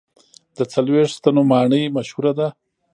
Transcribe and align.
د 0.57 0.59
څلوېښت 0.73 1.13
ستنو 1.17 1.41
ماڼۍ 1.51 1.83
مشهوره 1.95 2.31
ده. 2.39 2.47